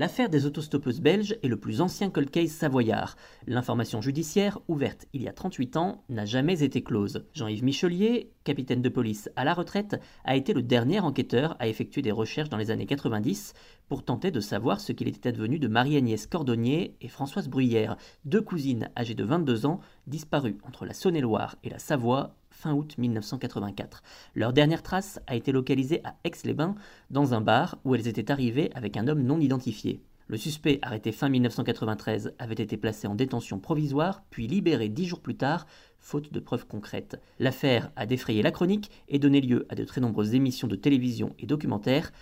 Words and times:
L'affaire 0.00 0.30
des 0.30 0.46
autostoppeuses 0.46 1.02
belges 1.02 1.36
est 1.42 1.48
le 1.48 1.58
plus 1.58 1.82
ancien 1.82 2.08
cold 2.08 2.30
case 2.30 2.52
savoyard. 2.52 3.16
L'information 3.46 4.00
judiciaire, 4.00 4.58
ouverte 4.66 5.04
il 5.12 5.20
y 5.20 5.28
a 5.28 5.32
38 5.34 5.76
ans, 5.76 6.04
n'a 6.08 6.24
jamais 6.24 6.62
été 6.62 6.82
close. 6.82 7.26
Jean-Yves 7.34 7.64
Michelier, 7.64 8.32
capitaine 8.42 8.80
de 8.80 8.88
police 8.88 9.28
à 9.36 9.44
la 9.44 9.52
retraite, 9.52 10.00
a 10.24 10.36
été 10.36 10.54
le 10.54 10.62
dernier 10.62 11.00
enquêteur 11.00 11.54
à 11.58 11.68
effectuer 11.68 12.00
des 12.00 12.12
recherches 12.12 12.48
dans 12.48 12.56
les 12.56 12.70
années 12.70 12.86
90 12.86 13.52
pour 13.90 14.02
tenter 14.02 14.30
de 14.30 14.40
savoir 14.40 14.80
ce 14.80 14.92
qu'il 14.92 15.06
était 15.06 15.28
advenu 15.28 15.58
de 15.58 15.68
Marie-Agnès 15.68 16.26
Cordonnier 16.26 16.96
et 17.02 17.08
Françoise 17.08 17.50
Bruyère, 17.50 17.98
deux 18.24 18.40
cousines 18.40 18.88
âgées 18.96 19.12
de 19.12 19.24
22 19.24 19.66
ans, 19.66 19.80
disparues 20.06 20.56
entre 20.66 20.86
la 20.86 20.94
Saône-et-Loire 20.94 21.56
et 21.62 21.68
la 21.68 21.78
Savoie 21.78 22.39
fin 22.60 22.74
août 22.74 22.96
1984. 22.98 24.02
Leur 24.34 24.52
dernière 24.52 24.82
trace 24.82 25.18
a 25.26 25.34
été 25.34 25.50
localisée 25.50 26.02
à 26.04 26.14
Aix-les-Bains, 26.24 26.74
dans 27.10 27.32
un 27.32 27.40
bar 27.40 27.78
où 27.84 27.94
elles 27.94 28.06
étaient 28.06 28.30
arrivées 28.30 28.70
avec 28.74 28.98
un 28.98 29.08
homme 29.08 29.22
non 29.22 29.40
identifié. 29.40 30.02
Le 30.28 30.36
suspect, 30.36 30.78
arrêté 30.82 31.10
fin 31.10 31.30
1993, 31.30 32.34
avait 32.38 32.54
été 32.54 32.76
placé 32.76 33.08
en 33.08 33.14
détention 33.14 33.58
provisoire, 33.58 34.22
puis 34.30 34.46
libéré 34.46 34.90
dix 34.90 35.06
jours 35.06 35.20
plus 35.20 35.36
tard, 35.36 35.66
faute 35.98 36.32
de 36.32 36.38
preuves 36.38 36.66
concrètes. 36.66 37.20
L'affaire 37.38 37.90
a 37.96 38.04
défrayé 38.04 38.42
la 38.42 38.52
chronique 38.52 38.90
et 39.08 39.18
donné 39.18 39.40
lieu 39.40 39.66
à 39.70 39.74
de 39.74 39.84
très 39.84 40.02
nombreuses 40.02 40.34
émissions 40.34 40.68
de 40.68 40.76
télévision 40.76 41.34
et 41.38 41.46
documentaires. 41.46 42.12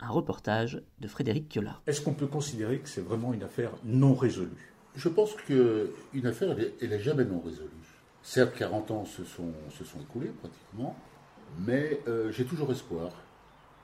Un 0.00 0.08
reportage 0.10 0.80
de 1.00 1.08
Frédéric 1.08 1.48
Kiola. 1.48 1.82
Est-ce 1.88 2.00
qu'on 2.00 2.14
peut 2.14 2.28
considérer 2.28 2.78
que 2.78 2.88
c'est 2.88 3.00
vraiment 3.00 3.34
une 3.34 3.42
affaire 3.42 3.72
non 3.84 4.14
résolue? 4.14 4.72
Je 4.94 5.08
pense 5.08 5.34
qu'une 5.34 6.26
affaire, 6.26 6.56
elle 6.80 6.88
n'est 6.88 7.00
jamais 7.00 7.24
non 7.24 7.40
résolue. 7.40 7.68
Certes, 8.28 8.56
40 8.56 8.90
ans 8.90 9.04
se 9.06 9.24
sont, 9.24 9.54
se 9.70 9.84
sont 9.84 10.02
écoulés 10.02 10.28
pratiquement, 10.28 10.94
mais 11.60 11.98
euh, 12.06 12.30
j'ai 12.30 12.44
toujours 12.44 12.70
espoir. 12.70 13.10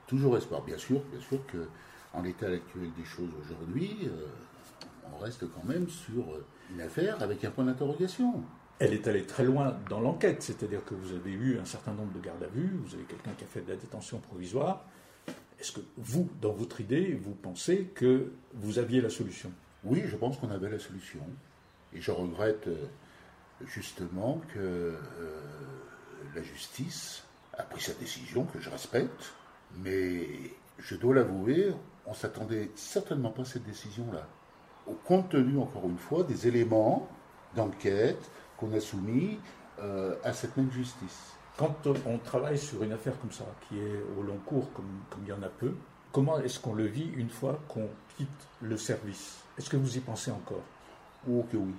Toujours 0.05 0.37
espoir. 0.37 0.61
Bien 0.61 0.77
sûr, 0.77 1.01
bien 1.11 1.19
sûr 1.19 1.43
que 1.47 1.67
en 2.13 2.21
l'état 2.21 2.45
actuel 2.45 2.91
des 2.95 3.05
choses 3.05 3.31
aujourd'hui, 3.41 3.97
euh, 4.03 4.27
on 5.11 5.17
reste 5.17 5.51
quand 5.51 5.63
même 5.63 5.89
sur 5.89 6.25
une 6.71 6.79
affaire 6.79 7.19
avec 7.23 7.43
un 7.43 7.49
point 7.49 7.63
d'interrogation. 7.63 8.43
Elle 8.77 8.93
est 8.93 9.07
allée 9.07 9.25
très 9.25 9.45
loin 9.45 9.79
dans 9.89 9.99
l'enquête, 9.99 10.43
c'est-à-dire 10.43 10.85
que 10.85 10.93
vous 10.93 11.15
avez 11.15 11.31
eu 11.31 11.57
un 11.57 11.65
certain 11.65 11.93
nombre 11.93 12.13
de 12.13 12.19
gardes 12.19 12.43
à 12.43 12.47
vue, 12.53 12.69
vous 12.85 12.93
avez 12.93 13.05
quelqu'un 13.05 13.31
qui 13.35 13.45
a 13.45 13.47
fait 13.47 13.61
de 13.61 13.71
la 13.71 13.77
détention 13.77 14.19
provisoire. 14.19 14.85
Est-ce 15.59 15.71
que 15.71 15.81
vous, 15.97 16.29
dans 16.39 16.53
votre 16.53 16.81
idée, 16.81 17.19
vous 17.19 17.33
pensez 17.33 17.89
que 17.95 18.31
vous 18.53 18.77
aviez 18.77 19.01
la 19.01 19.09
solution? 19.09 19.51
Oui, 19.83 20.03
je 20.05 20.15
pense 20.15 20.37
qu'on 20.37 20.51
avait 20.51 20.69
la 20.69 20.77
solution. 20.77 21.21
Et 21.95 22.01
je 22.01 22.11
regrette 22.11 22.67
euh, 22.67 22.85
justement 23.63 24.41
que 24.53 24.59
euh, 24.59 24.97
la 26.35 26.41
justice 26.43 27.23
a 27.57 27.63
pris 27.63 27.81
sa 27.81 27.93
décision, 27.93 28.43
que 28.45 28.59
je 28.59 28.69
respecte, 28.69 29.33
mais 29.77 30.27
je 30.79 30.95
dois 30.95 31.15
l'avouer, 31.15 31.73
on 32.05 32.13
s'attendait 32.13 32.71
certainement 32.75 33.31
pas 33.31 33.43
à 33.43 33.45
cette 33.45 33.65
décision-là. 33.65 34.27
Au 34.87 34.93
compte 34.93 35.29
tenu, 35.29 35.57
encore 35.57 35.85
une 35.85 35.97
fois, 35.97 36.23
des 36.23 36.47
éléments 36.47 37.07
d'enquête 37.55 38.29
qu'on 38.57 38.71
a 38.73 38.79
soumis 38.79 39.39
euh, 39.79 40.15
à 40.23 40.33
cette 40.33 40.55
même 40.57 40.71
justice. 40.71 41.33
Quand 41.57 41.87
on 42.05 42.17
travaille 42.17 42.57
sur 42.57 42.83
une 42.83 42.91
affaire 42.91 43.17
comme 43.19 43.31
ça, 43.31 43.45
qui 43.67 43.79
est 43.79 44.03
au 44.17 44.23
long 44.23 44.37
cours, 44.45 44.71
comme, 44.73 44.99
comme 45.09 45.21
il 45.23 45.29
y 45.29 45.33
en 45.33 45.41
a 45.41 45.49
peu, 45.49 45.73
comment 46.11 46.39
est-ce 46.39 46.59
qu'on 46.59 46.73
le 46.73 46.85
vit 46.85 47.11
une 47.15 47.29
fois 47.29 47.59
qu'on 47.69 47.89
quitte 48.17 48.29
le 48.61 48.77
service? 48.77 49.37
Est-ce 49.57 49.69
que 49.69 49.77
vous 49.77 49.97
y 49.97 50.01
pensez 50.01 50.31
encore? 50.31 50.63
Oh 51.29 51.45
que 51.49 51.57
oui, 51.57 51.73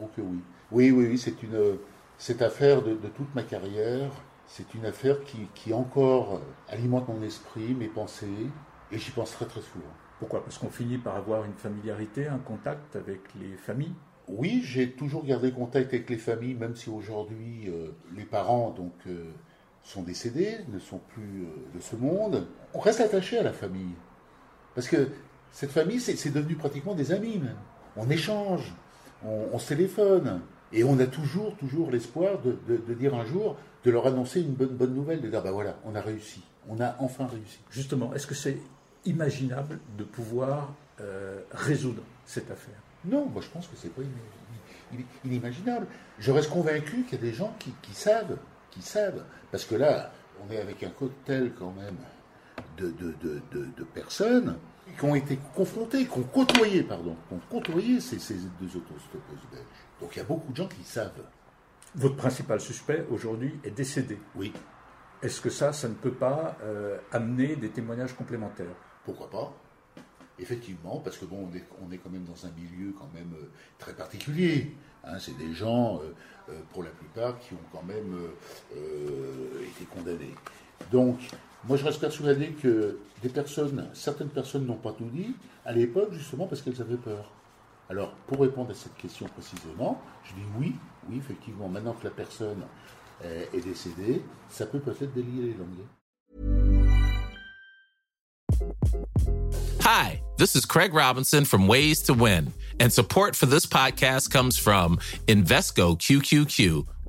oh 0.00 0.08
que 0.16 0.20
oui. 0.20 0.40
Oui, 0.70 0.90
oui, 0.90 1.06
oui, 1.10 1.18
c'est 1.18 1.42
une 1.42 1.78
cette 2.18 2.42
affaire 2.42 2.82
de, 2.82 2.94
de, 2.94 3.08
toute 3.08 3.34
ma 3.34 3.42
carrière. 3.42 4.10
C'est 4.46 4.74
une 4.74 4.86
affaire 4.86 5.22
qui, 5.24 5.48
qui 5.54 5.72
encore 5.72 6.40
alimente 6.68 7.08
mon 7.08 7.22
esprit, 7.22 7.74
mes 7.74 7.88
pensées, 7.88 8.48
et 8.92 8.98
j'y 8.98 9.10
pense 9.10 9.32
très 9.32 9.46
très 9.46 9.60
souvent. 9.60 9.92
Pourquoi? 10.18 10.44
Parce 10.44 10.58
qu'on 10.58 10.70
finit 10.70 10.98
par 10.98 11.16
avoir 11.16 11.44
une 11.44 11.54
familiarité, 11.54 12.28
un 12.28 12.38
contact 12.38 12.94
avec 12.94 13.20
les 13.40 13.56
familles? 13.56 13.94
Oui, 14.28 14.62
j'ai 14.64 14.92
toujours 14.92 15.24
gardé 15.24 15.50
contact 15.50 15.92
avec 15.92 16.08
les 16.08 16.16
familles, 16.16 16.54
même 16.54 16.76
si 16.76 16.90
aujourd'hui 16.90 17.64
euh, 17.68 17.90
les 18.14 18.24
parents 18.24 18.70
donc, 18.70 18.92
euh, 19.08 19.32
sont 19.82 20.02
décédés, 20.02 20.58
ne 20.68 20.78
sont 20.78 21.00
plus 21.08 21.42
euh, 21.42 21.76
de 21.76 21.80
ce 21.80 21.96
monde. 21.96 22.46
On 22.72 22.78
reste 22.78 23.00
attaché 23.00 23.38
à 23.38 23.42
la 23.42 23.52
famille. 23.52 23.94
Parce 24.76 24.86
que 24.86 25.08
cette 25.50 25.72
famille, 25.72 26.00
c'est 26.00 26.30
devenu 26.32 26.54
pratiquement 26.54 26.94
des 26.94 27.10
amis 27.10 27.38
même. 27.38 27.58
On 27.96 28.08
échange, 28.08 28.72
on, 29.24 29.48
on 29.52 29.58
se 29.58 29.68
téléphone. 29.68 30.40
Et 30.72 30.84
on 30.84 30.98
a 31.00 31.06
toujours, 31.06 31.54
toujours 31.56 31.90
l'espoir 31.90 32.40
de, 32.40 32.56
de, 32.66 32.78
de, 32.78 32.94
dire 32.94 33.14
un 33.14 33.26
jour, 33.26 33.56
de 33.84 33.90
leur 33.90 34.06
annoncer 34.06 34.40
une 34.40 34.54
bonne, 34.54 34.74
bonne 34.74 34.94
nouvelle, 34.94 35.20
de 35.20 35.28
dire, 35.28 35.42
ben 35.42 35.50
voilà, 35.50 35.76
on 35.84 35.94
a 35.94 36.00
réussi, 36.00 36.42
on 36.68 36.80
a 36.80 36.96
enfin 36.98 37.26
réussi. 37.26 37.58
Justement, 37.70 38.14
est-ce 38.14 38.26
que 38.26 38.34
c'est 38.34 38.56
imaginable 39.04 39.80
de 39.98 40.04
pouvoir 40.04 40.74
euh, 41.00 41.40
résoudre 41.52 42.02
cette 42.24 42.50
affaire? 42.50 42.80
Non, 43.04 43.26
moi 43.26 43.42
je 43.42 43.48
pense 43.48 43.66
que 43.66 43.76
c'est 43.76 43.92
pas 43.92 44.02
inimaginable. 45.24 45.86
Je 46.18 46.32
reste 46.32 46.48
convaincu 46.48 47.02
qu'il 47.02 47.18
y 47.18 47.22
a 47.22 47.24
des 47.24 47.34
gens 47.34 47.54
qui, 47.58 47.74
qui, 47.82 47.92
savent, 47.92 48.38
qui 48.70 48.80
savent, 48.80 49.24
parce 49.50 49.64
que 49.64 49.74
là, 49.74 50.10
on 50.42 50.50
est 50.50 50.58
avec 50.58 50.82
un 50.84 50.90
cocktail 50.90 51.52
quand 51.58 51.74
même 51.76 51.96
de, 52.78 52.90
de, 52.90 53.40
de 53.52 53.84
personnes 53.84 54.56
qui 54.98 55.04
ont 55.04 55.14
été 55.14 55.38
confrontées, 55.54 56.06
qui 56.06 56.18
ont 56.18 56.22
côtoyé, 56.22 56.82
pardon, 56.82 57.16
qui 57.28 57.34
ont 57.34 57.40
côtoyé 57.50 58.00
ces, 58.00 58.18
ces 58.18 58.34
deux 58.60 58.76
autostoppeuses 58.76 59.50
belges. 59.50 59.64
Donc 60.00 60.14
il 60.14 60.18
y 60.18 60.22
a 60.22 60.24
beaucoup 60.24 60.50
de 60.52 60.56
gens 60.56 60.68
qui 60.68 60.82
savent. 60.84 61.12
Votre 61.94 62.16
principal 62.16 62.60
suspect 62.60 63.06
aujourd'hui 63.10 63.58
est 63.64 63.70
décédé. 63.70 64.18
Oui. 64.34 64.52
Est-ce 65.22 65.40
que 65.40 65.50
ça, 65.50 65.72
ça 65.72 65.88
ne 65.88 65.94
peut 65.94 66.12
pas 66.12 66.56
euh, 66.62 66.98
amener 67.12 67.54
des 67.54 67.68
témoignages 67.68 68.14
complémentaires? 68.14 68.74
Pourquoi 69.04 69.30
pas? 69.30 69.52
Effectivement, 70.38 70.98
parce 70.98 71.16
que 71.16 71.26
bon, 71.26 71.48
on 71.48 71.56
est, 71.56 71.64
on 71.86 71.92
est, 71.92 71.98
quand 71.98 72.10
même 72.10 72.24
dans 72.24 72.46
un 72.46 72.50
milieu 72.50 72.92
quand 72.98 73.10
même 73.14 73.32
euh, 73.34 73.50
très 73.78 73.94
particulier. 73.94 74.74
Hein, 75.04 75.18
c'est 75.20 75.36
des 75.36 75.52
gens, 75.52 76.00
euh, 76.00 76.60
pour 76.72 76.82
la 76.82 76.90
plupart, 76.90 77.38
qui 77.38 77.54
ont 77.54 77.68
quand 77.70 77.84
même 77.84 78.16
été 79.60 79.84
condamnés. 79.84 80.34
Donc, 80.90 81.18
moi, 81.68 81.76
je 81.76 81.84
reste 81.84 82.00
persuadé 82.00 82.48
que 82.48 82.98
certaines 83.94 84.28
personnes 84.28 84.66
n'ont 84.66 84.74
pas 84.74 84.92
tout 84.92 85.08
dit 85.12 85.34
à 85.64 85.72
l'époque, 85.72 86.12
justement 86.12 86.46
parce 86.46 86.60
qu'elles 86.60 86.80
avaient 86.80 86.96
peur. 86.96 87.30
Alors, 87.88 88.12
pour 88.26 88.40
répondre 88.40 88.70
à 88.70 88.74
cette 88.74 88.96
question 88.96 89.26
précisément, 89.26 90.00
je 90.24 90.34
dis 90.34 90.46
oui, 90.58 90.74
oui, 91.08 91.18
effectivement, 91.18 91.68
maintenant 91.68 91.92
que 91.92 92.04
la 92.04 92.10
personne 92.10 92.62
est 93.22 93.64
décédée, 93.64 94.22
ça 94.48 94.66
peut 94.66 94.80
peut-être 94.80 95.14
délier 95.14 95.42
les 95.42 95.54
langues. 95.54 95.86
Hi, 99.84 100.20
this 100.38 100.54
is 100.56 100.64
Craig 100.64 100.92
Robinson 100.94 101.44
from 101.44 101.68
Ways 101.68 102.02
to 102.04 102.14
Win, 102.14 102.52
and 102.80 102.92
support 102.92 103.36
for 103.36 103.46
this 103.46 103.66
podcast 103.66 104.30
comes 104.30 104.58
from 104.58 104.98
Invesco 105.28 105.96
QQQ 105.96 106.86